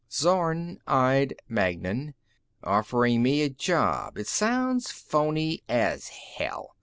[0.11, 2.15] Zorn eyed Magnan.
[2.63, 6.73] "Offering me a job it sounds phony as hell.